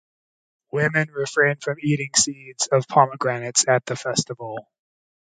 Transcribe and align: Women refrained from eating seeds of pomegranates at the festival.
Women 0.71 1.09
refrained 1.11 1.61
from 1.61 1.77
eating 1.79 2.09
seeds 2.15 2.65
of 2.71 2.87
pomegranates 2.87 3.67
at 3.67 3.85
the 3.85 3.95
festival. 3.95 4.67